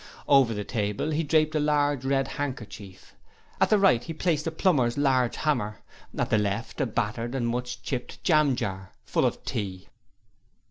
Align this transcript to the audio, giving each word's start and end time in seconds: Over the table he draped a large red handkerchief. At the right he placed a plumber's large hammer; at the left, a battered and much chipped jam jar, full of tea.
Over 0.27 0.55
the 0.55 0.63
table 0.63 1.11
he 1.11 1.21
draped 1.21 1.53
a 1.53 1.59
large 1.59 2.03
red 2.03 2.27
handkerchief. 2.29 3.13
At 3.59 3.69
the 3.69 3.77
right 3.77 4.03
he 4.03 4.13
placed 4.15 4.47
a 4.47 4.51
plumber's 4.51 4.97
large 4.97 5.35
hammer; 5.35 5.77
at 6.17 6.31
the 6.31 6.39
left, 6.39 6.81
a 6.81 6.87
battered 6.87 7.35
and 7.35 7.47
much 7.47 7.83
chipped 7.83 8.23
jam 8.23 8.55
jar, 8.55 8.93
full 9.05 9.25
of 9.27 9.45
tea. 9.45 9.89